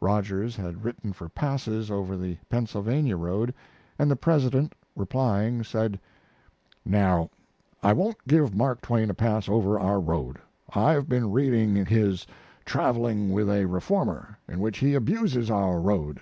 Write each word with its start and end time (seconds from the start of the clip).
Rogers 0.00 0.56
had 0.56 0.84
written 0.84 1.12
for 1.12 1.28
passes 1.28 1.92
over 1.92 2.16
the 2.16 2.36
Pennsylvania 2.50 3.16
road, 3.16 3.54
and 4.00 4.10
the 4.10 4.16
president, 4.16 4.74
replying, 4.96 5.62
said: 5.62 6.00
"No, 6.84 7.30
I 7.84 7.92
won't 7.92 8.16
give 8.26 8.52
Mark 8.52 8.80
Twain 8.80 9.10
a 9.10 9.14
pass 9.14 9.48
over 9.48 9.78
our 9.78 10.00
road. 10.00 10.38
I've 10.74 11.08
been 11.08 11.30
reading 11.30 11.86
his 11.86 12.26
'Traveling 12.64 13.30
with 13.30 13.48
a 13.48 13.64
Reformer,' 13.66 14.36
in 14.48 14.58
which 14.58 14.78
he 14.78 14.94
abuses 14.96 15.52
our 15.52 15.80
road. 15.80 16.18